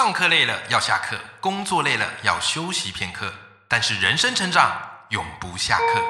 [0.00, 3.32] 上课累了要下课，工作累了要休息片刻，
[3.66, 4.70] 但是人生成长
[5.10, 6.00] 永不下课。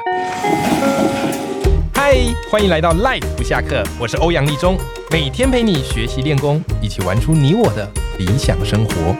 [1.94, 2.14] 嗨，
[2.50, 4.76] 欢迎来到 Life 不下课，我是欧阳立中，
[5.10, 9.16] 每天陪你学习练功，一起玩出你我的理想生活。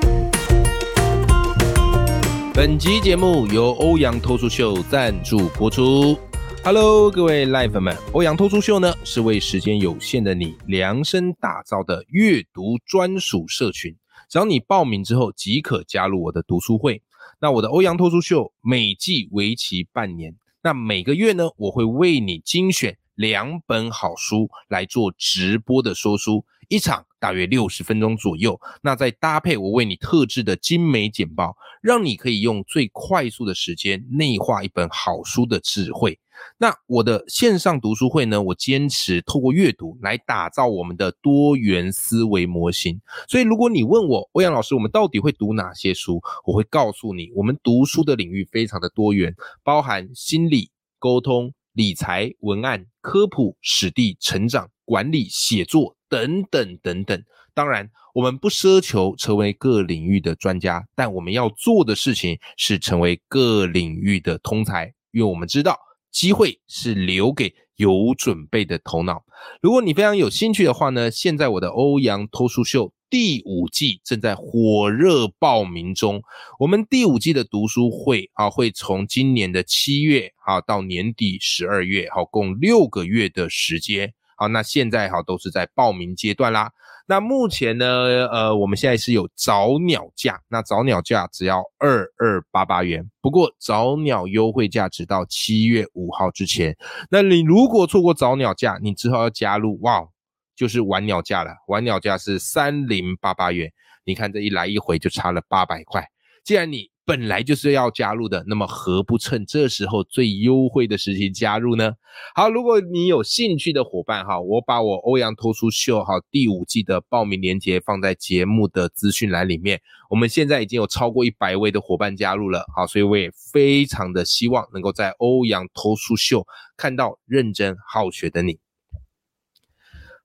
[2.53, 6.21] 本集节目由欧阳脱出秀赞助播出。
[6.63, 13.97] Hello，各位 Life 们，欧阳脱出秀呢是为时间有限的你量身打造的阅读专属社群。
[14.29, 17.03] 只要你报名之后，即可加入我的读书会。
[17.41, 28.61] 那我的欧阳脱书秀每季为期半年，那每个月呢，我会为你精选两本好书来做直播的说书，一场大约六十分钟左右。
[28.83, 36.19] 那再搭配我为你特制的精美简报，让你可以用最快速的时间内化一本好书的智慧。
[36.59, 38.43] 那我的线上读书会呢？
[38.43, 43.01] 我坚持透过阅读来打造我们的多元思维模型。
[43.29, 46.21] 所以，如果你问我欧阳老师，我们到底会读哪些书？
[46.45, 57.23] 我会告诉你，我们读书的领域非常的多元，包含心理、沟通、理财、文案、科普、史地、成长、管理、写作等等等等。
[57.55, 65.79] 当然，我们不奢求成为各领域的专家，但我们要做的事情是成为各领域的通才，因为我们知道。
[66.11, 69.25] 机会是留给有准备的头脑。
[69.61, 76.23] 如果你非常有兴趣的话呢，现在我的欧阳脱书秀第五季正在火热报名中。
[76.59, 84.13] 我们第五季的读书会啊，会从今年的七月啊到年底十二月，好，共六个月的时间。
[84.37, 86.73] 好，那现在哈都是在报名阶段啦。
[87.11, 87.87] 那目前呢，
[88.31, 93.03] 呃，我们现在是有早鸟价，那早鸟价只要二二八八元。
[93.23, 96.77] 不过早鸟优惠价只到七月五号之前。
[97.11, 100.07] 那你如果错过早鸟价，你之后要加入，哇，
[100.55, 101.51] 就是晚鸟价了。
[101.69, 103.73] 晚鸟价是三零八八元。
[104.05, 106.07] 你看这一来一回就差了八百块。
[106.45, 111.95] 既然你本来就是要加入的，那么何不趁这时候最优惠的时期加入呢？
[112.35, 119.81] 好，如果你有兴趣的伙伴哈，我把我欧阳脱书秀哈第五季的报名链接放在节目的资讯栏里面。
[120.11, 126.47] 我们现在已经有超过一百位的伙伴加入了，好，所以我也非常的希望能够在欧阳脱书秀
[126.77, 128.59] 看到认真好学的你。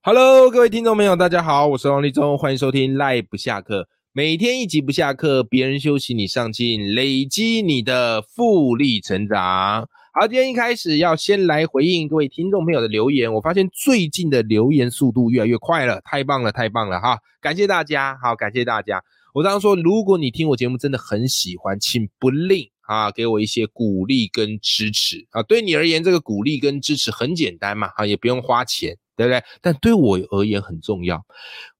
[0.02, 3.88] Hello，各位听众朋友，大家好，我是王立忠，欢迎收听赖不下课。
[4.16, 9.90] 每天一集不下课，别人休息你上进，累积你的复利成长。
[10.14, 13.34] 好，今天一开始要先来回应各位听众朋友的留言。
[13.34, 17.18] 我发现最近的留言速度越来越快了，太棒了，太棒了哈！
[17.42, 19.04] 感谢大家，好，感谢大家。
[19.34, 25.42] 我刚刚说，如果你听我节目真的很喜欢，请不吝啊给我一些鼓励跟支持啊。
[25.42, 28.96] 对你而言，这个鼓励跟支持很简单嘛，啊，也不用花钱。
[29.16, 29.44] 对不对？
[29.62, 31.24] 但对我而言很重要。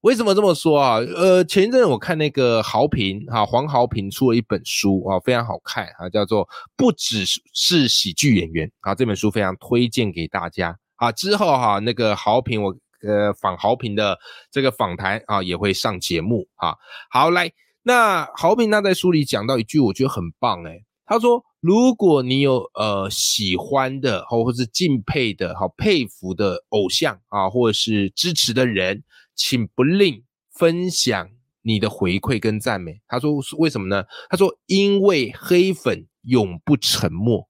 [0.00, 0.96] 为什么这么说啊？
[0.96, 6.46] 呃，前一阵我看那个豪平哈黄豪平出了一本书啊，非常好看啊，叫做
[6.76, 11.10] 《不只是喜剧演员》啊，这本书非常推荐给大家啊。
[11.12, 12.74] 之后哈那个豪平我
[13.06, 14.18] 呃访豪平的
[14.50, 16.74] 这个访谈啊也会上节目啊。
[17.10, 17.50] 好来，
[17.82, 21.44] 那豪平他在书里讲到一句我觉得很棒诶，他说。
[21.64, 29.02] 如果你有呃喜欢的，或或是敬佩的，好佩服的偶像啊，或者是支持的人，
[29.34, 30.22] 请不吝
[30.52, 31.30] 分享
[31.62, 33.00] 你的回馈跟赞美。
[33.08, 34.04] 他说为什么呢？
[34.28, 37.48] 他说因为黑粉永不沉默，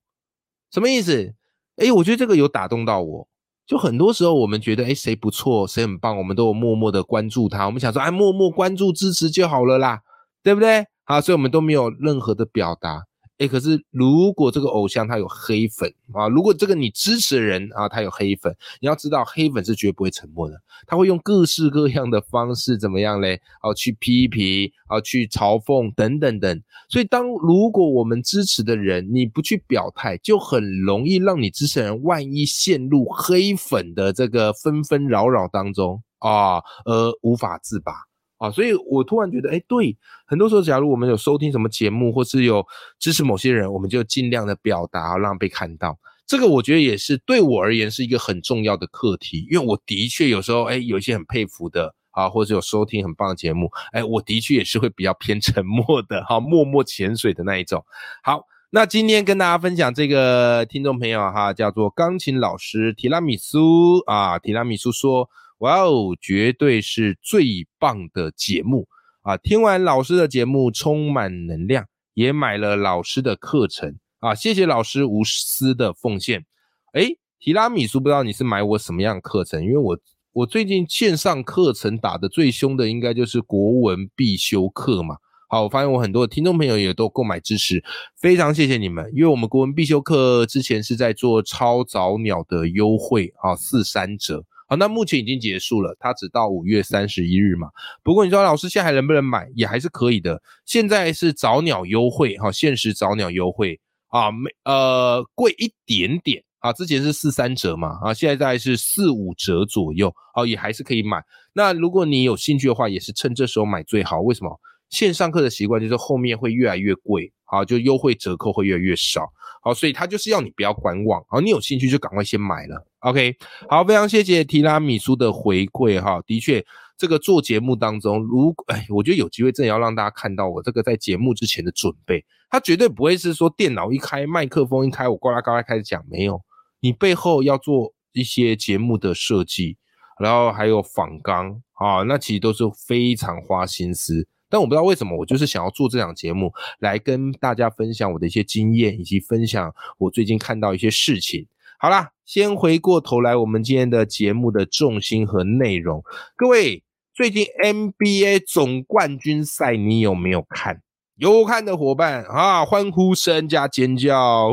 [0.70, 1.34] 什么意思？
[1.78, 3.28] 哎，我觉得这个有打动到我。
[3.66, 7.66] 就很多时候我们觉得哎谁不错，谁很棒，我们都有默默的关注他。
[7.66, 10.02] 我们想说哎默默关注支持就好了啦，
[10.40, 10.86] 对不对？
[11.02, 13.06] 好，所以我们都没有任何的表达。
[13.48, 23.40] 可是如果这个偶像他有黑粉啊，如果这个你支持的人啊，他有黑粉，你要知道黑粉是绝不会沉默的，他会用各式各样的方式怎么样嘞？
[23.62, 26.62] 哦，去批评，哦，去嘲讽等等等。
[26.88, 37.92] 所以当如果我们支持的人你不去表态，就很容易让你支持人万一陷入黑粉的这个纷纷扰扰当中啊，而无法自拔。
[38.38, 39.96] 啊，所以我突然觉得，哎，对，
[40.26, 42.66] 很多时候，假如我们有收听什么节目，或是有
[42.98, 45.96] 支持某些人，我们就尽量的表达，让被看到。
[46.26, 57.84] 这个我觉得也是对我而言是一个很重要的课题，因为我的确有时候，哎，有一些很佩服的啊，或者有收听很棒的节目，哎，我的确也是会比较偏沉默的，哈，默默潜水的那一种。
[58.22, 65.30] 好，那今天跟大家分享这个听众朋友哈，叫做钢琴老师提拉米苏啊，提拉米苏说。
[65.58, 68.86] 哇哦，绝对是最棒的节目
[69.22, 69.36] 啊！
[69.36, 74.34] 听完老师的节目，充满能量，也买了老师的课程啊！
[74.34, 76.44] 谢谢老师无私的奉献。
[76.92, 77.08] 哎，
[77.38, 79.62] 提拉米苏，不知道你是买我什么样课程？
[79.62, 79.98] 因为我
[80.32, 85.16] 我最近线上课程打的最凶的，应该就是国文必修课嘛。
[85.48, 87.82] 好，我发现我很多听众朋友也都购买支持，
[88.20, 89.08] 非常谢谢你们。
[89.14, 94.44] 因为我们国文必修课之前是在做超早鸟的优惠啊，四三折。
[94.66, 97.68] 好，那目前已经结束了，它只到五月三十一日嘛。
[98.02, 100.42] 不过你说老师现在还能不能买，也还是可以的。
[100.64, 103.78] 现在是早鸟优惠哈，限时早鸟优惠
[104.08, 111.22] 啊，没呃贵一点点啊，之前是四三折嘛啊，现在大概是四五折左右，好也还是可以买。
[111.52, 114.20] 那如果你有兴趣的话，也是趁这时候买最好。
[114.20, 114.58] 为什么？
[114.90, 119.26] 线上课的习惯就是后面会越来越贵，啊，就优惠折扣会越来越少，
[119.64, 123.34] 好，所以他就是要你不要观望，好，你有兴趣就赶快先买了，OK，
[123.66, 126.62] 好，非常谢谢提拉米苏的回馈哈，的确，
[126.98, 136.38] 这个做节目当中，如果哎，我觉得有机会真的要让大家看到我这个在节目之前的准备，他绝对不会是说电脑一开，麦克风一开，我呱啦呱啦开始讲，没有，
[136.80, 139.78] 你背后要做一些节目的设计，
[140.20, 144.28] 然后还有仿纲啊，那其实都是非常花心思。
[144.54, 151.44] 但我不知道为什么，我就是想要做这档节目，来跟大家分享我的一些经验，以及分享我最近看到一些事情。
[151.76, 156.04] 好啦，先回过头来，我们今天的节目的重心和内容。
[156.36, 160.80] 各位，最近 NBA 总冠军赛你有没有看？
[161.16, 164.52] 有看的伙伴啊，欢呼声加尖叫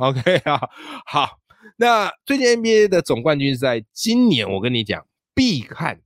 [0.00, 0.62] ，，OK 啊，
[1.04, 1.38] 好。
[1.76, 5.04] 那最近 NBA 的总冠军赛，今年我跟你讲，
[5.34, 6.00] 必看。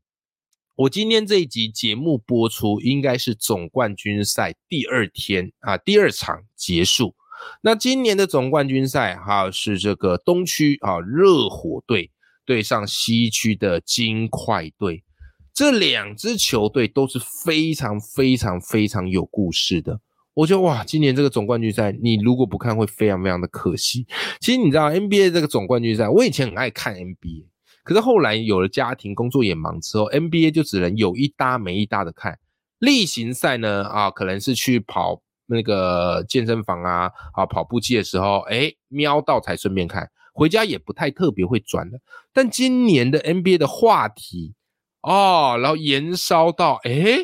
[0.80, 7.14] 我今天这一集节目播出，应该是总冠军赛第二天啊，第二场结束。
[7.60, 12.10] 那今年的总冠军赛哈，是这个东区啊热火队
[12.46, 15.04] 对上西区的金块队，
[15.52, 20.00] 这两支球队都是非常非常非常有故事的。
[20.32, 24.06] 我觉得哇，今年这个总冠军赛，你如果不看，会非常非常的可惜。
[24.40, 27.44] 其实你知道 NBA 这个总冠军赛，我以前很爱看 NBA。
[27.90, 32.38] 可是后来有了家庭，工作也忙之后，NBA 就只能有一搭没一搭的看。
[32.78, 40.08] 例行赛呢，啊，可能是去跑那个健身房啊，啊，跑步机的时候，哎，瞄到才顺便看。
[40.32, 41.98] 回家也不太特别会转的。
[42.32, 44.54] 但今年的 NBA 的话题，
[45.02, 47.16] 哦，然后延烧到，哎，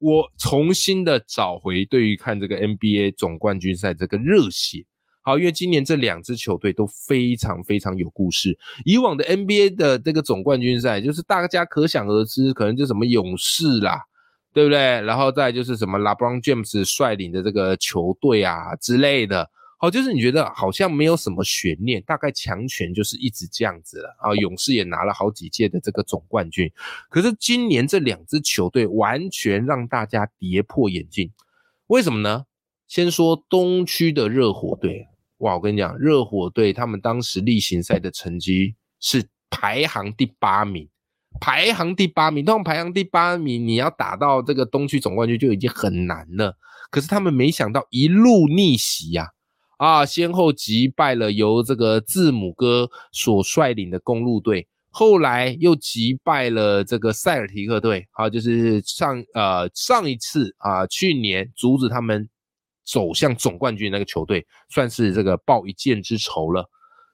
[0.00, 4.84] 我重新的找回对于看这个 NBA 总冠军赛这个热血。
[5.22, 8.58] 好，因为今年这两支球队都非常非常有故事。
[8.84, 14.02] 以往的 NBA 的这个总冠军赛，就是大家可想而知，可能就什么勇士啦，
[14.54, 14.78] 对不对？
[15.02, 19.50] 然后再就是什么 LeBron James 率领的这个球队啊之类的。
[19.76, 24.34] 好，就是你觉得好像没有什么悬念，大概强权就是一直这样子了啊。
[24.34, 26.70] 勇士也拿了好几届的这个总冠军，
[27.08, 31.30] 可是今年这两支球队完全让大家跌破眼镜。
[31.86, 32.44] 为什么呢？
[32.90, 35.06] 先说东区的热火队。
[35.38, 40.88] 哇，我跟你讲，热火队他们当时例行赛的成绩是排行第八名，
[41.40, 42.44] 排行第八名。
[42.44, 46.56] 通常排行第八名，你要打到这个东区总冠军就已经很难了。
[46.90, 49.28] 可是他们没想到一路逆袭呀，
[49.76, 62.28] 啊，先后击败了由这个字母哥所率领的公路队，后来又击败了这个塞尔提克队，啊，就是上呃上一次啊，去年阻止他们。
[62.90, 66.68] 走向总冠军那个球队，算是这个报一箭之仇了，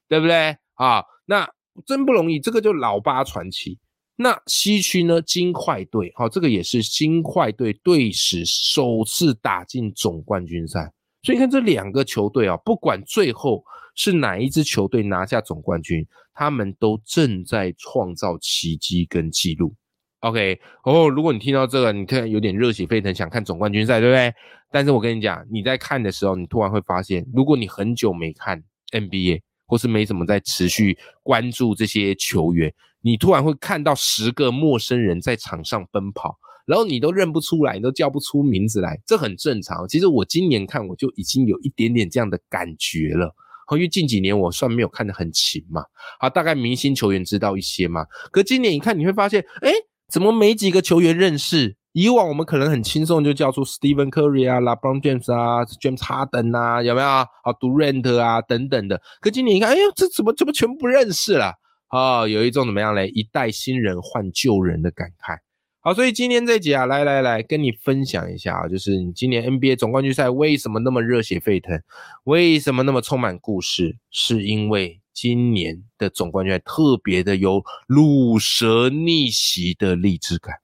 [0.09, 1.05] 对不对啊？
[1.27, 1.47] 那
[1.85, 3.79] 真不容易，这个就老八传奇。
[4.19, 5.21] 那西区呢？
[5.21, 10.91] 金块队，好，这个也是金块队队史首次打进总冠军赛。
[11.23, 13.63] 所以看这两个球队啊，不管最后
[13.95, 19.75] 是哪一支球队拿下总冠军，他们都正在创造奇迹跟记录。
[20.21, 24.33] OK，哦，如果你听到这个，你看有点热血沸腾，想看总冠军赛，对不对？
[24.73, 28.61] 但是我跟你讲，你在看的时候，你突然会发现，如果你很久没看
[28.93, 39.87] NBA，或是没怎么在持续关注这些球员，你突然会看到十个陌生人在场上奔跑，然后你都认不出来，你都叫不出名字来，这很正常。
[39.87, 43.33] 其实我今年看，我就已经有一点点这样的感觉了，
[43.73, 45.85] 因为近几年我算没有看得很勤嘛，
[46.19, 49.71] 好，大概明星球员知道一些嘛，可今年一看，你会发现，哎。
[50.09, 51.77] 怎么没几个球员认识？
[51.93, 57.27] 以往我们可能很轻松就叫出 Stephen Curry 啊、LeBron James 啊、James Harden 啊，有没有啊
[57.59, 59.01] ？Durant 啊等等的。
[59.21, 61.55] 可今年你看，哎呦，这怎么怎么全不认识了？
[61.89, 63.09] 啊，有一种怎么样嘞？
[63.09, 65.39] 一代新人换旧人的感慨。
[65.81, 71.81] 好，所以今天这集啊，来来来，跟你分享一下啊，就是你今年 NBA 总冠军赛为什么那么热血沸腾？
[72.25, 73.97] 为什么那么充满故事？
[74.11, 75.01] 是因为。
[75.17, 80.55] 今年的总冠军特别的有乳蛇逆袭的励志感，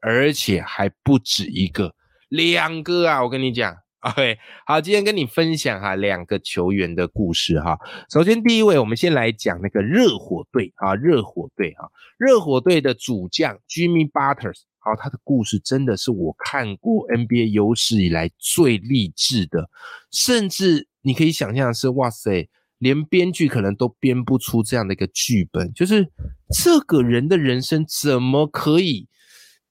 [0.00, 1.94] 而且还不止一个，
[2.30, 3.22] 两个啊！
[3.22, 7.78] 我跟你讲， OK，好，今天跟你分享哈两个球员的故事哈。
[8.10, 11.84] 首先第一位，我们先来讲那个热火队啊，热火队啊，
[12.16, 19.68] 热火队的主将 Jimmy Butler，好，他的故事真的是我看过 NBA 有史以来最励志的，
[20.10, 26.10] 甚至你可以想象是哇塞，连编剧可能都编不出这样的一个剧本，就是
[26.54, 29.08] 这个人的人生怎么可以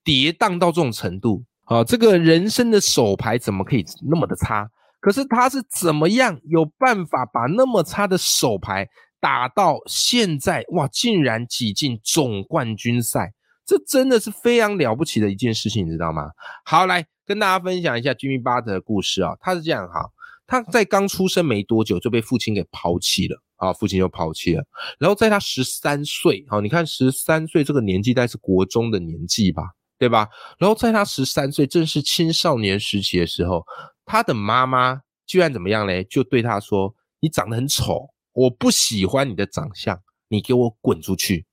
[0.04, 1.46] 跌宕到这种程度？
[1.66, 4.70] 啊，这个人生的手牌怎么可以那么的差？
[5.00, 8.88] 可是他是怎么样有办法把那么差的手牌
[9.20, 10.64] 打到现在？
[10.70, 13.34] 哇，竟然挤进总冠军赛，
[13.66, 16.32] 这真的是非常了不起的一件事情，你知道吗？
[16.66, 19.36] 好，来跟大家分享一下 Jimmy Butler 的故事啊。
[19.40, 20.10] 他是这样哈，
[20.48, 24.64] 他在刚出生没多久就被父亲给抛弃了啊，父亲就抛弃了。
[24.98, 29.64] 然后在他十三岁，好，你看十三岁这个年纪，大概是国中的年纪吧。
[30.00, 30.30] 对吧？
[30.60, 33.66] 然后在他十三岁，正是青少年时期的时候，
[34.06, 36.04] 他的妈妈居然怎么样嘞？
[36.04, 41.48] 就对他说：“你长得很丑，我不喜欢你的长相，你给我滚出去！”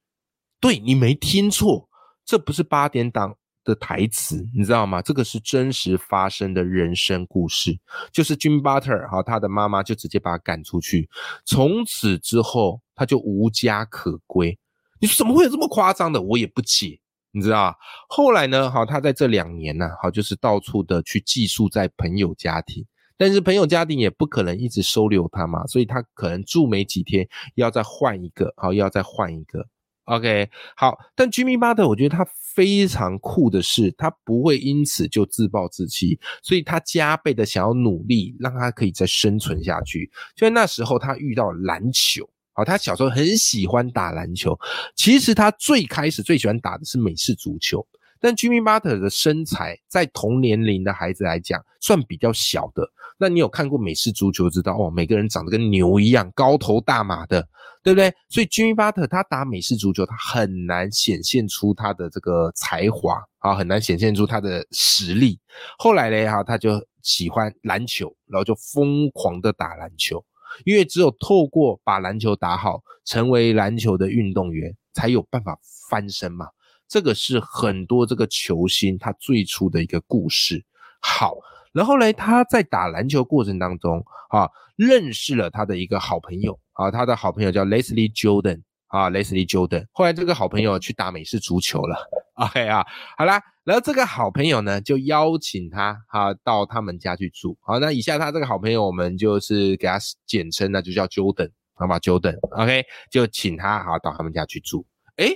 [0.60, 1.88] 对你没听错，
[2.26, 3.34] 这不是八点档
[3.64, 5.00] 的台词，你知道吗？
[5.00, 7.78] 这个是真实发生的人生故事，
[8.12, 11.09] 就是 Jim Butter 哈，他的妈妈就直接把他赶出去，
[11.44, 14.59] 从此之后他就无家可归。
[15.00, 16.23] 你说怎么会有这么夸张的？
[16.23, 17.00] 我也不解。
[17.37, 17.76] 你知道
[18.09, 18.71] 后来呢？
[18.71, 22.87] 好，他在这两年呢，好，就是到处的去寄宿在朋友家庭，
[23.18, 29.66] 但是朋友家庭也不可能一直收留他嘛，所以他可能住没几天，要再换一个，好，要再换一个。
[30.04, 40.11] OK，好，但 Jimmy Butler 我觉得他非常酷的是，他不会因此就自暴自弃，所以他加倍的想要努力，让他可以再生存下去。
[40.37, 42.28] 就在那时候，他遇到篮球。
[42.52, 44.56] 好，他小时候很喜欢打篮球。
[44.94, 47.84] 其实他最开始最喜欢打的是美式足球。
[48.20, 52.88] 但 Jimmy Butler 的身材在同年龄的孩子来讲算比较小的。
[53.18, 57.46] 那你有看过美式足球，知道哦，每个人长得跟牛一样，高头大马的，
[57.85, 58.12] 对不对？
[58.31, 65.38] 所以 Jimmy Butler 他打美式足球，他很难显现出他的这个才华啊，很难显现出他的实力。
[65.79, 70.25] 后来呢，哈，他就喜欢篮球，然后就疯狂的打篮球。
[70.64, 75.59] 因为只有透过把篮球打好，成为篮球的运动员，才有办法
[75.91, 76.47] 翻身嘛。
[76.88, 80.64] 这个是很多这个球星他最初的一个故事。
[81.03, 81.37] 好，
[81.73, 89.87] 然后呢，他在打篮球过程当中啊，认识了他的一个好朋友啊，他的好朋友叫 Leslie Jordan 啊，Leslie Jordan。
[89.93, 91.97] 后来这个好朋友去打美式足球了。
[92.35, 92.85] OK 啊，
[93.16, 93.40] 好啦。
[93.64, 97.57] 然后这个好朋友呢，就邀请他哈到他们家去住。
[97.62, 102.37] 好，那以下他这个好朋友，我们就是给他简称，那就叫 Jordan，好吧，Jordan。
[102.61, 104.85] OK，就请他哈到他们家去住。
[105.16, 105.31] 哎，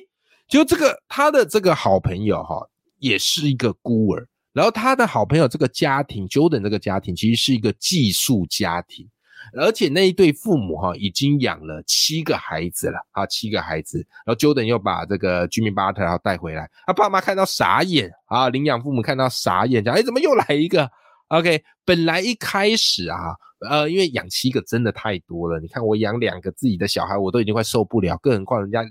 [0.47, 2.69] 就这个他的这个好朋友哈，
[2.99, 4.29] 也是一个孤儿。
[4.53, 9.09] 然后他的好朋友这个家庭，Jordan 这个家庭其实是一个寄宿家庭。
[9.55, 13.99] 而且那一对父母哈已经养了七个孩子了啊，七个孩子。
[14.25, 20.91] 然后 Jordan 又把这个 Jimmy Butler 要带回来，他爸妈看到傻眼啊，领养父母看到傻眼，讲哎怎么又来一个
[21.29, 23.35] ？OK，本来一开始啊，
[23.69, 28.85] 呃，因为养七个真的太多了，你看我养两个自己的小孩我都已经快受不了，更何况人家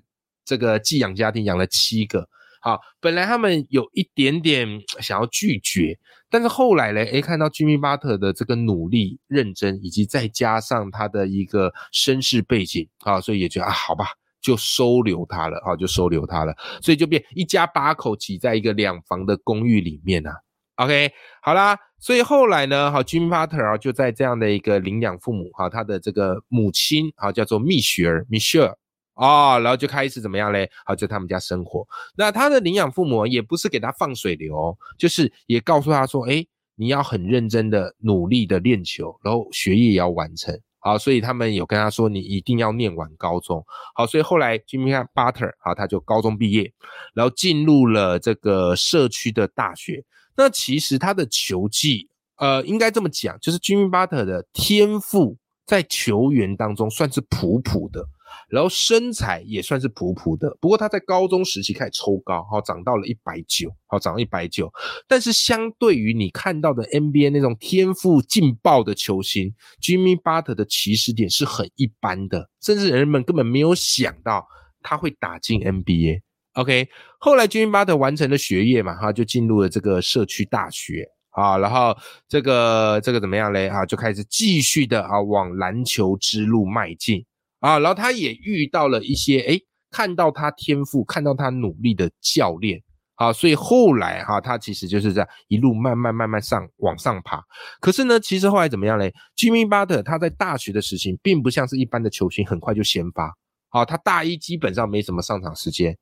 [0.46, 2.28] 这个寄养家庭养了七个。
[2.62, 4.68] 好，本来他们有一点点
[5.00, 5.98] 想要拒绝。
[6.30, 7.02] 但是后来呢？
[7.06, 14.08] 诶，看到 Jimmy Butler 的这个努力、认真，以及再加上他的一个身世背景啊，所以也觉得啊，好吧，
[14.42, 16.54] 就收留他了啊，就收留他了。
[16.82, 20.32] 所以就变一家八口挤在一个两房的公寓里面啊。
[20.76, 21.10] OK，
[21.42, 28.76] 好啦，所以后来呢，好，Jimmy Butler 啊，就在这样的一个领养父母哈，他的这个母亲啊，叫做蜜雪儿 Michelle。
[29.17, 30.69] 哦，然后就开始怎么样嘞？
[30.86, 31.86] 好，在他们家生活。
[32.15, 36.45] 那他的领养父母也不是给他放水流，就是也告诉他说：“哎，
[36.75, 46.71] 你要很认真的、努力的练球，然后学业也要完成。”好，所以他们有跟他说：“你一定要念完高中。”好，所以后来 Jimmy Butler 好，他就高中毕业，
[47.15, 50.03] 然后进入了这个社区的大学。
[50.38, 52.07] 那其实他的球技，
[52.38, 58.07] 呃，应该这么讲，就是 Jimmy Butler 的天赋在球员当中算是普普的。
[58.50, 64.72] 然后身材也算是普普的，不过他在高中时期开始抽高，好长到了一百九，好长到一百九。
[65.08, 74.48] 但是相对于你看到的 NBA 那种天赋劲爆的球星，Jimmy Butler 的起始点是很一般的，甚至人们根本没有想到
[74.82, 76.22] 他会打进 NBA。
[76.53, 76.88] OK，
[77.20, 81.96] 后来 Jimmy Butler 完成了学业嘛，哈，就进入了这个社区大学啊，然后
[82.27, 83.67] 这个这个怎么样嘞？
[83.67, 87.24] 啊，就开始继续的啊往篮球之路迈进。
[87.60, 89.60] 啊，然后他也遇到了一些，哎，
[89.92, 92.82] 看到他天赋、看到他努力的教练
[93.16, 97.42] 啊，所以后来哈，他其实就是在一路慢慢慢慢上往上爬。
[97.80, 103.34] 可是呢，其实后来怎么样嘞？Jimmy Butler 他在大学的时期，并不像是一般的球星，很快就先发。
[103.70, 105.98] 好，他大一基本上没什么上场时间，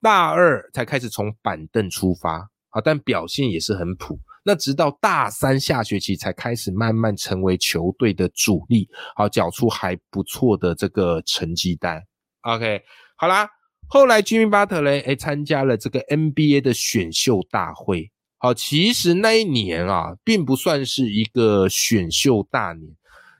[0.00, 2.48] 大二才开始从板凳出发。
[2.70, 4.16] 啊，但表现也是很普。
[4.42, 12.02] 那直到大三下学期才开始慢慢成为球队的主力，好，缴出还不错的这个成绩单。
[12.42, 12.80] OK，
[13.16, 13.48] 好啦。
[13.92, 18.10] 后来 Jimmy Butler 嘞，哎，参加了这个 NBA 的选秀大会。
[18.38, 22.88] 好，其实那一年啊，并不算是一个选秀大年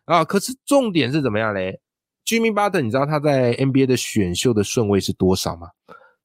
[0.06, 0.24] 啊。
[0.24, 1.80] 可是重点是怎么样嘞
[2.26, 5.68] ？Jimmy Butler，你知道他在 NBA 的选秀的顺位是多少吗？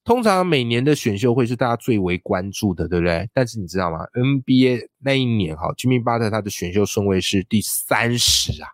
[0.06, 3.30] 通常每年的选秀会是大家最为关注的，对不对？
[3.34, 8.70] 但是你知道吗？NBA 那一年哈，Jimmy Butler 他的选秀顺位是第三十啊，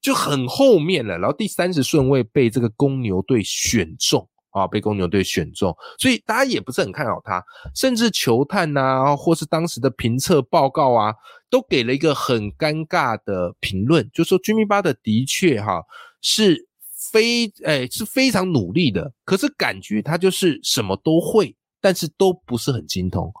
[0.00, 1.18] 就很后面了。
[1.18, 4.28] 然后第三十顺位被这个公牛队选中。
[4.50, 11.14] 啊，被公牛队选中，所以大家也不是很看好他，甚至球探呐，或是当时的评测报告啊，
[11.50, 15.82] 都给了一个很尴尬的评论，就说 Jimmy Butler 的确哈
[16.22, 16.66] 是
[17.12, 23.32] 非哎是非常努力的，可是感觉他就是什么都会，但是都不是很精通，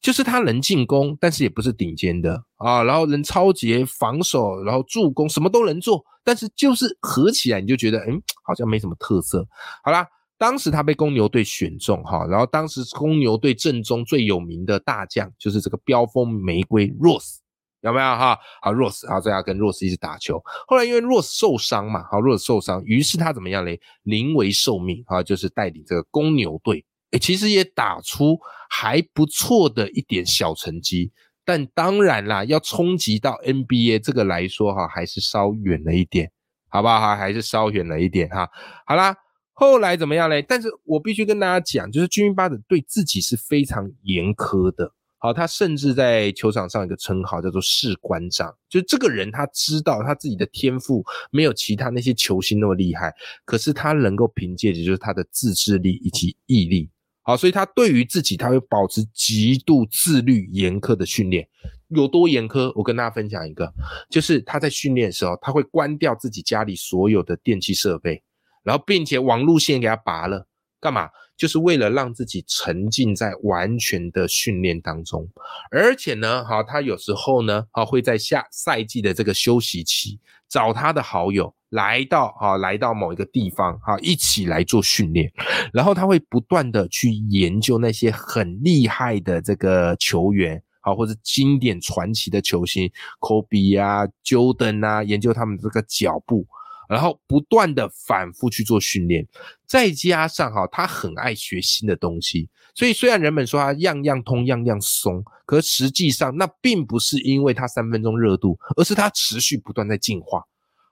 [0.00, 9.46] 就是他能进攻，但是也不是顶尖的啊，然后能超节防守，然后助攻什么都能做，但是就是合起来你就觉得嗯好像没什么特色，
[9.82, 10.06] 好啦。
[10.38, 17.36] 当时他被公牛队选中，哈，然后当时公牛队阵中最有名的大将就是这个飙风玫瑰 Rose，
[17.86, 18.38] 有没有哈？
[18.60, 20.42] 好，Rose，好，这样跟 Rose 一直打球。
[20.66, 23.80] 后来因为 Rose 受伤嘛，好，Rose 受伤，于是他怎么样嘞？
[24.02, 28.38] 临危受命，哈，就是带领这个公牛队，诶，其实也打出
[28.68, 31.12] 还不错的一点小成绩。
[31.44, 36.30] 但当然啦，要冲击到 NBA 这个来说，哈，还是稍远了一点，
[36.68, 37.00] 好不好？
[37.00, 38.48] 哈，还是稍远了一点，哈。
[38.84, 39.16] 好啦。
[39.58, 40.42] 后来怎么样嘞？
[40.42, 44.92] 但是我必须跟大家讲，就是军巴的对自己是非常严苛的。
[45.18, 53.12] 好，他甚至在球场上一个称号叫做士官长，就这个人他知道他自己的天赋没有其他那些球星那么厉害，
[53.44, 56.90] 可是他能够凭借的就是他的自制力以及毅力。
[57.22, 61.48] 好，所以他对于自己他会保持极度自律、严苛的训练。
[61.88, 62.72] 有多严苛？
[62.76, 63.72] 我跟大家分享一个，
[64.10, 68.22] 就是他在训练的时候，他会关掉自己家里所有的电器设备。
[68.62, 70.46] 然后，并且网路线给他拔了，
[70.80, 71.08] 干嘛？
[71.36, 75.28] 就是为了让自己沉浸在完全的训练当中。
[75.70, 80.18] 而且呢，哈，他有时候呢，哈，会在下赛季的这个休息期，
[80.48, 85.30] 找他的好友来到，哈，来到某一个地方，哈，一起来做训练。
[85.72, 96.46] 然后他会不断的去研究那些很厉害的这个球员，啊，或者经典传奇的球星科比啊乔丹啊，研究他们这个脚步。
[96.88, 99.26] 然后不断的反复去做训练，
[99.66, 110.42] 再加上哈，他很爱学新的东西，所以虽然人们说他样样通样样松，可实际上那并不是因为他三分钟热度，而是他持续不断在进化。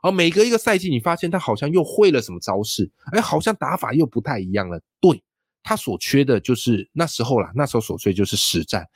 [0.03, 4.79] 而每隔一个赛季，你发现他好像又会了什么招式，哎，好像打法又不太一样了。
[5.01, 5.23] 对
[5.63, 8.87] 他所缺的就是那时候啦，那时候所缺就是实战。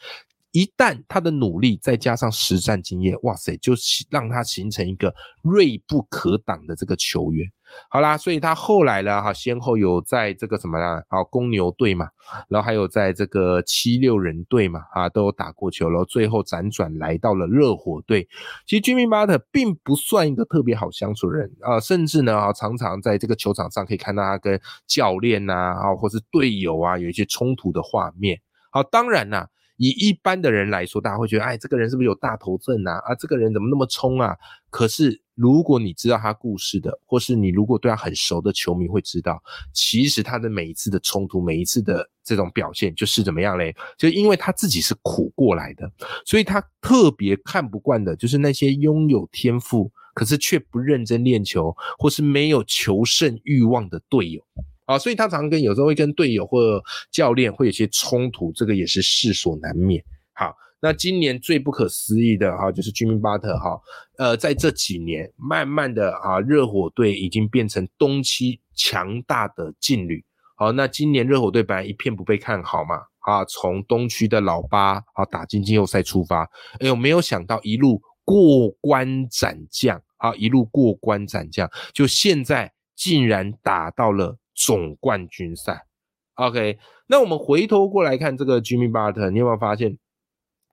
[0.52, 7.46] 一旦他的努力再加上实战经验，哇塞，就是让他形成一个锐不可挡的这个球员。
[7.90, 12.08] 好啦，所以他后来呢，哈，先后有在这个什么啦，啊，公牛队嘛，
[12.48, 18.26] 然后还有在这个七六人队嘛，啊，都有打过球，然后最后辗转来到了热火队。
[18.66, 28.40] 其实 Jimmy Butler 并不算一个特别好相处的人啊，甚至呢，啊，常常在这个球场上可以看到他跟教练呐，啊，或是队友啊，有一些冲突的画面。
[28.70, 29.46] 好，当然啦。
[29.78, 32.98] 以一般的人来说，大家会觉得，哎，这个人是不是有大头症啊？
[33.06, 34.36] 啊，这个人怎么那么冲啊？
[34.70, 43.74] 可是，如果你知道他故事的，或是你如果对他很熟的球迷会知道，其实他的每一次的冲突，每一次的这种表现，就是怎么样嘞？
[43.96, 45.90] 就因为他自己是苦过来的，
[46.26, 54.44] 所以他特别看不惯的，就是那些拥有天赋，可是却不认真练球，或是没有求胜欲望的队友。
[54.88, 60.02] 啊，所以他常常跟有时候会跟队友或教练会有些冲突，这个也是世所难免。
[60.32, 63.78] 好，那今年最不可思议的哈，就是 Jimmy Butler 哈，
[64.16, 70.24] 呃，在这几年慢慢的啊，热火队已经变成东区强大的劲旅。
[70.56, 76.44] 好，那今年热火队本来一片不被看好嘛，啊，从东区的老八啊打进季后赛出发，
[76.80, 84.38] 哎呦，没有想到一路过关斩将啊，一路过关斩将，就现在竟然打到了。
[84.58, 85.86] 总冠军赛
[86.34, 89.96] ，OK，那我们回头过来看这个 Jimmy Butler，你有没有发现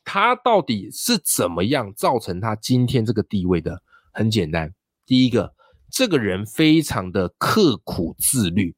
[0.04, 3.80] 他到底是怎么样造成他今天这个地位的？
[4.12, 4.74] 很简单，
[5.06, 5.54] 第一个，
[5.91, 8.76] 这个人非常的刻苦自律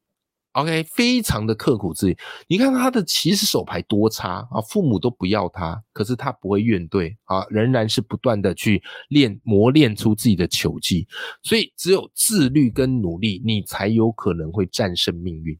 [0.57, 2.17] OK，非常的刻苦自律。
[2.47, 11.07] 你看他的其实手牌多差啊，父母都不要他，可是他不会怨怼啊，仍然是不断的去练磨练出自己的球技。
[11.43, 15.55] 所以只有自律跟努力，你才有可能会战胜命运。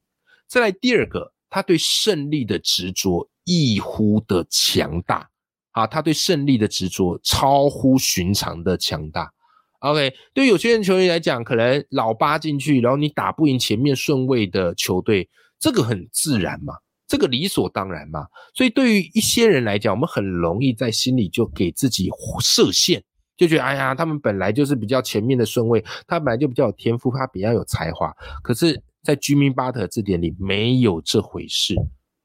[0.48, 5.30] 再来第二个，他对胜利的执着异乎的强大
[5.74, 9.32] 啊，他对胜利的执着超乎寻常的强大。
[9.80, 16.74] OK，对有些人球员来讲，可能老八进去，然后你打不赢前面顺位的球队，这个很自然嘛，
[17.08, 18.26] 这个理所当然嘛。
[18.56, 22.10] 所以对于一些人来讲，我们很容易在心里就给自己
[22.42, 23.02] 设限，
[23.38, 28.12] 就觉得哎呀，他们本来就是比较前面的顺位，他本来就比较有天赋，他比较有才华。
[28.42, 31.76] 可是，在居民巴特字典里没有这回事，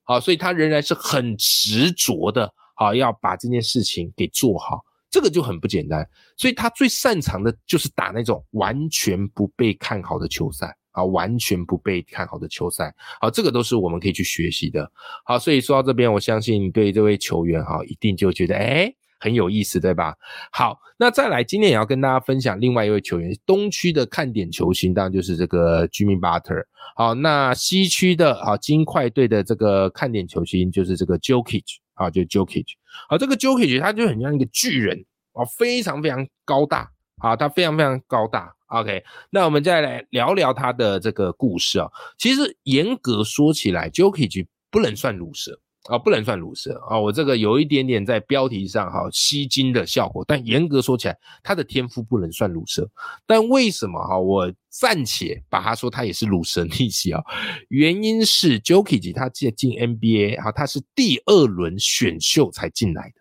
[0.05, 4.81] 好，所以他仍然是很执着的，好要把这件事情给做好。
[5.12, 12.92] 这个就很不简单，所以他最擅长的就是打那种完全不被看好的球赛啊，完全不被看好的球赛。
[13.20, 14.90] 好，这个都是我们可以去学习的。
[15.27, 18.90] 好，所以说到这边，我相信对这位球员哈，一定就觉得哎
[19.23, 20.15] 很有意思，对吧？
[20.51, 26.65] 好，那再来，今天也要跟大家分享另外一位球员，东区的看点球星，当然就是这个 Jimmy Butler。
[26.97, 31.63] 好，那西区的啊金块队的这个看点球星就是这个 Jokic。
[31.95, 32.65] 啊，就 Jokic，
[33.07, 35.05] 好，这个 Jokic 他就很像一个巨人
[35.35, 38.51] 啊，非常非常高大啊，他非常非常高大。
[38.69, 41.87] OK，那我们再来聊聊他的这个故事啊。
[42.17, 46.99] 其实严格说起来，Jokic 不能算鲁蛇啊，不能算鲁蛇啊。
[46.99, 52.88] 我这个有一点点在标题上哈吸睛的效果，但严格说起来，他的天赋不能算鲁蛇。
[53.27, 57.21] 但为什么哈我暂且把他说他也是鲁蛇逆袭啊？
[57.68, 63.14] 原因是 Jokic 他进进 NBA 哈，他是第二轮选秀才进来的，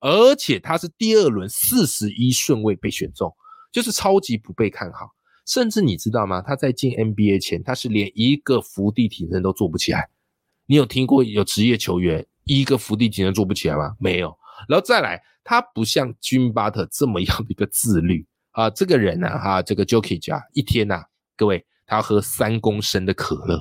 [0.00, 3.32] 而且他是第二轮四十一顺位被选中，
[3.70, 5.10] 就是超级不被看好。
[5.46, 6.42] 甚至你知道吗？
[6.42, 10.08] 他在进 NBA 前，他是连一个伏地挺身都做不起来。
[10.70, 13.96] 你有听过有职业球员一个伏地挺身做不起来吗？
[13.98, 14.32] 没有。
[14.68, 18.70] 然后再来，他不像君巴特这么样的一个自律啊。
[18.70, 21.02] 这个人呢，哈，这个 Jokic 啊，一天呐，
[21.36, 23.60] 各位，他要喝三公升的可乐，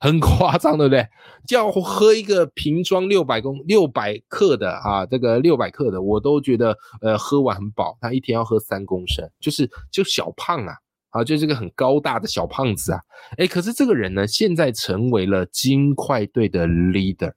[0.00, 1.08] 很夸张，对不对？
[1.46, 7.96] 叫喝一个瓶装六百公六百克的啊，这个六百克的，我都觉得呃喝完很饱。
[8.02, 10.74] 他一天要喝三公升，就是就小胖啊。
[11.10, 13.00] 啊，就是个很高大的小胖子啊，
[13.36, 17.32] 哎，可是这个人呢，现在成为了金块队的 leader，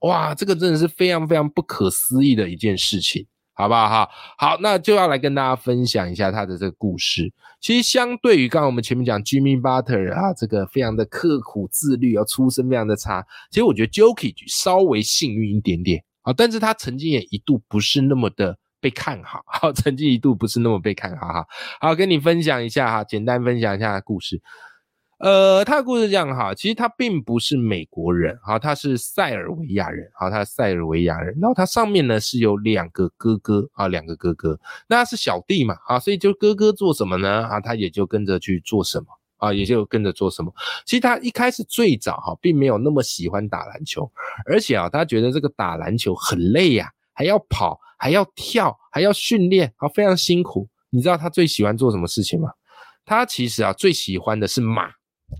[0.00, 3.24] 哇，这个真的是非常非常不可思议的一件事情，
[3.54, 4.08] 好不好哈？
[4.36, 7.32] 好，那就要来跟大家分享一下他的这个故事。
[7.60, 18.58] 其实相对于刚刚我们前面讲 Jimmy Butler 啊，这个非常的刻苦自律啊，出身非常的差，其实我觉得 Jokic 稍微幸运一点点啊，但是他曾经也一度不是那么的。
[18.84, 21.46] 被看好， 好，曾经一度不是那么被看好哈。
[21.80, 24.42] 好，跟你分享一下哈，简单分享一下故事。
[25.18, 31.34] 呃，他的故事这样哈，其实他并不是美国人，哈，他是塞尔维亚人，好，他是塞尔维亚人。
[31.40, 37.46] 然后他上面呢是有两个哥哥啊，两个哥哥，那是小弟嘛，啊，所以就哥哥做什么呢？
[37.46, 39.06] 啊，他也就跟着去做什么
[39.38, 40.52] 啊，也就跟着做什么。
[40.84, 44.10] 其实他一开始最早哈，并没有那么喜欢打篮球，
[44.44, 47.80] 而且啊，他觉得这个打篮球很累呀，还要跑。
[48.04, 50.68] 还要跳，还要训练，啊，非常辛苦。
[50.90, 52.50] 你知道他最喜欢做什么事情吗？
[53.02, 54.90] 他其实啊，最喜欢的是马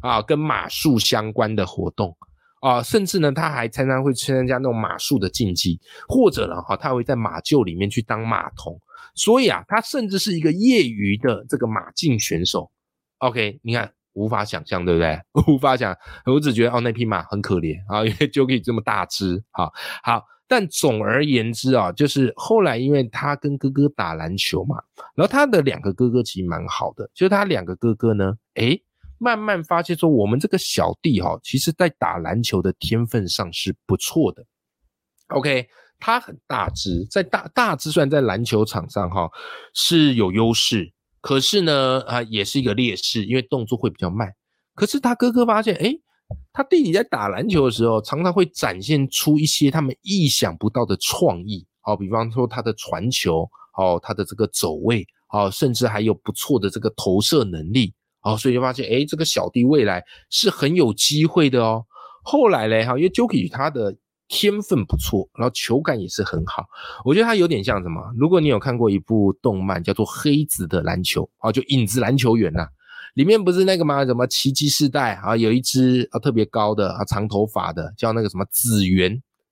[0.00, 2.16] 啊，跟马术相关的活动
[2.62, 8.81] 啊，甚至呢，他还常常会参加那种马术的竞技，或者呢，哈，他会在马厩里面去当马童。
[9.14, 12.72] 所以啊，他甚至是一个业余的这个马竞选手。
[13.18, 15.20] OK，你看，无法想象，对不对？
[15.53, 19.44] 无法想，我只觉得哦，那匹马很可怜啊，因为就可以这么大只。
[19.50, 19.70] 好，
[20.03, 20.24] 好。
[20.57, 24.77] 但总而言之啊，就是后来因为他跟哥哥打篮球嘛，
[25.17, 28.81] 然后他的两个哥哥其实蛮好的，就是他两个哥哥呢，诶，
[29.19, 34.45] 慢慢发现说我们这个小弟哈，其实在打篮球的天分上是不错的。
[35.31, 35.67] OK，
[35.99, 39.29] 他很大只，在大大只算在篮球场上哈
[39.75, 44.33] 是有优势，可是呢啊也是一个劣势，因为动作会比较慢。
[44.77, 46.01] 可是他哥哥发现，诶。
[46.53, 57.92] 他弟弟在打篮球的时候，常常会展现出一些他们意想不到的创意，好，比方说他的传球，哦，他的这个走位，哦，甚至还有不错的这个投射能力，
[58.23, 61.85] 哦，所以就发现，哎，这个小弟未来是很有机会的哦。
[62.23, 63.94] 后来嘞，哈，因为 j o k i 他的
[64.29, 66.64] 天分不错，然后球感也是很好，
[67.05, 68.01] 我觉得他有点像什么？
[68.16, 72.66] 如果你有看过一部动漫叫做《黑子的篮球》，哦，就影子篮球员呐。
[73.14, 74.05] 里面不是那个吗？
[74.05, 75.37] 什么奇迹世代啊？
[75.37, 79.11] 有一只啊特别高的啊长头发的，叫那个什么紫源，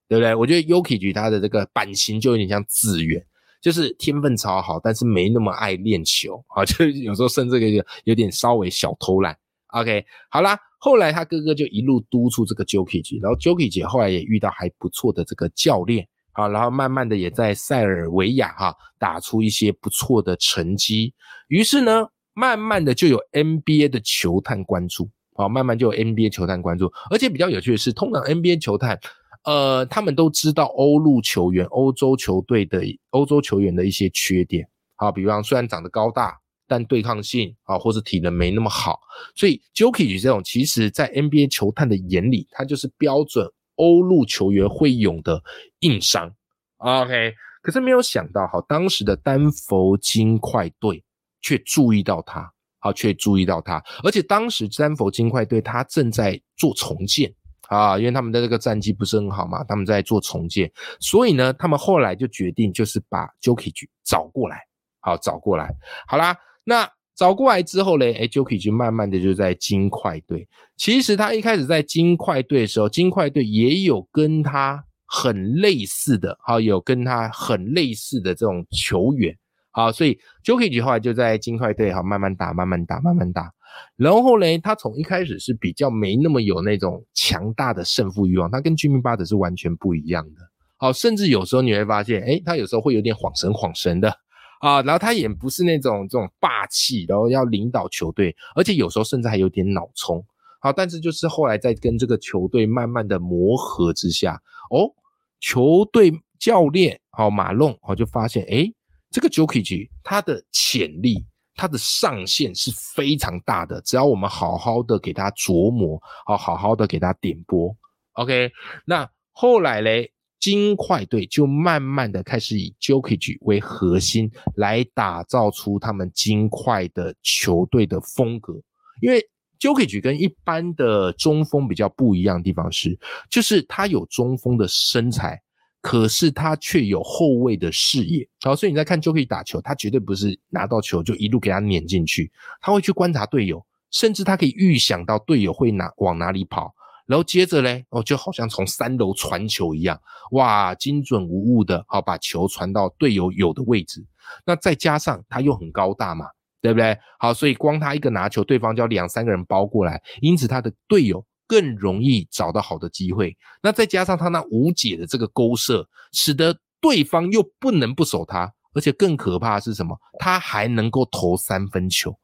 [0.09, 0.35] 对不对？
[0.35, 3.25] 我觉得 Yuki 他的这个版型就有点像紫源，
[3.61, 9.37] 就是天分超好，但是没那么爱练球啊，就有时候甚至有有点稍微小偷懒。
[9.69, 21.15] OK，好啦，后来他哥哥就一路督促这个 Jokic，然后 Jokic 后来也遇到还不错的这个教练啊，然后慢慢的也在塞尔维亚哈打出一些不错的成绩。
[21.49, 26.93] 于是呢，慢慢的就有 NBA 的球探关注，好，慢慢就有 NBA 球探关注。
[27.11, 28.99] 而且比较有趣的是，通常 NBA 球探，
[29.45, 36.39] 呃，他们都知道欧陆球员、欧洲球队的欧洲球员的一些缺点，好，比方虽然长得高大。
[36.69, 38.99] 但对抗性啊，或是体能没那么好，
[39.35, 45.43] 所以 Jokic 这种，其实在 NBA 球探的眼里，他就是标准欧陆球员会有的
[45.81, 46.33] 硬伤。
[46.79, 51.05] OK，可是没有想到，好，当时的丹佛金块队
[51.43, 57.35] 却注意到他，好，却注意到他，而且当时丹佛金块队他正在做重建
[57.69, 64.61] 啊，因为他们的这个战绩不是很好嘛，他们在做重建，所以呢，他们后来就决定就是把 Jokic 找过来，
[65.01, 65.75] 好，找过来，
[66.07, 66.37] 好啦。
[66.65, 70.49] 那找过来之后嘞，哎，Jokic 就慢慢的就在金块队。
[70.77, 79.37] 其实他一开始在金块队的时候，金块队也有跟他很类似的，好，有跟他很类似的这种球员，
[79.73, 83.53] 好，所以 Jokic 后来就在金块队，好，慢慢打，慢慢打，慢慢打。
[83.97, 90.43] 然后嘞，他从一开始是比较没那么有那种强大的胜负欲望，他跟 Jimmy Butler 是完全不一样的。
[90.77, 94.15] 好，甚至有时候你会发现，哎，他有时候会有点晃神晃神的。
[94.61, 100.25] 啊，然后他也不是那种这种霸气，然后要领导球队，而且有时候甚至还有点脑冲。
[100.61, 104.93] 好，但是就是后来在跟这个球队慢慢的磨合之下，哦，
[105.41, 108.73] 球队教练好马龙好就发现，哎，
[109.13, 117.77] 这个 Jokic 他的潜力，他的上限是非常大的，只要我们好好的给他琢磨，好好好的给他点拨
[118.15, 118.51] ，OK，
[118.87, 120.11] 那后来嘞。
[120.43, 128.55] 金块队就慢慢的开始以 Jokic 为核心来打造出他们金块的球队的风格，
[129.01, 129.25] 因为
[129.61, 132.99] Jokic 跟一般的中锋比较不一样的地方是，
[133.31, 135.41] 就是他有中锋的身材，
[135.83, 138.27] 可是他却有后卫的视野。
[138.41, 146.73] 好，所以你在看 j o k i 打球，他绝对不是拿到球就一路给他撵进去，他会去观察队友，甚至他可以预想到队友会哪往哪里跑。
[147.05, 154.03] 然后接着嘞，哦，就好像从三楼传球一样，哇，精准无误的，好把球传到队友有的位置。
[154.47, 156.27] 那再加上他又很高大嘛，
[156.63, 156.97] 对不对？
[157.19, 163.37] 好，所以光他一个拿球，对方就要两三个人包过来，因此他的队友更容易找到好的机会。
[163.63, 169.95] 那再加上他那无解的这个勾射，使得对方又不能不守他，而且更可怕的是什么？
[170.19, 172.19] 他还能够投三分球，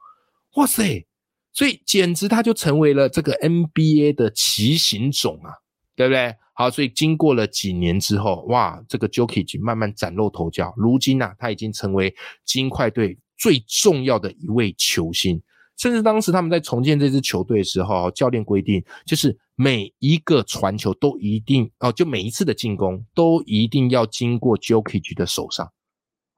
[0.57, 1.07] 哇塞！
[1.53, 5.53] 所以简直他就成为了这个 NBA 的奇形种啊，
[5.95, 6.35] 对不对？
[6.55, 10.73] 好，所以经过了几年之后，哇，这个 Jokic 慢慢崭露头角。
[10.75, 12.14] 如今呢，他已经成为
[12.47, 15.43] 金块队最重要的一位球星。
[15.79, 25.73] 甚至当时他们在重建这支球队的时候，教练规定就是每一个传球都一定哦，就每一次的进攻都一定要经过 Jokic 的手上。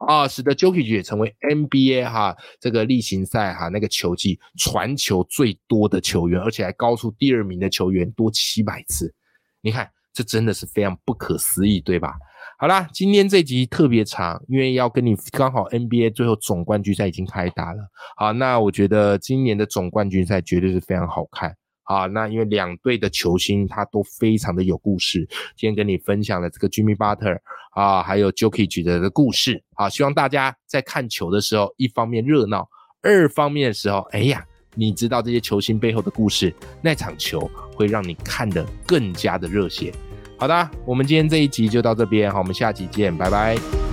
[0.07, 9.15] 啊，使得 Jokic 也成为 NBA 哈这个例行赛哈那个球季传球最多的球员，而且还高出第二名的球员多七百次。
[9.61, 12.15] 你看，这真的是非常不可思议，对吧？
[12.59, 17.79] 好啦，今天这集特别长，因为要跟你刚好 NBA 最后总冠军赛已经开打了。
[18.17, 21.55] 好，那我觉得今年的总冠军赛绝对是非常好看。
[21.85, 25.27] 啊，那因为两队的球星他都非常的有故事，
[25.57, 27.39] 今天跟你分享了这个 Jimmy Butler
[27.73, 32.69] 啊，还有 Jokic 的故事啊，希望大家在看球的时候，一方面热闹，
[33.03, 34.45] 二方面的时候，哎呀，
[34.77, 39.93] 你知道这些球星背后的故事，那场球会让你看得更加的热血。
[40.41, 43.90] 好的，我们今天这一集就到这边，好，我们下集见，拜拜。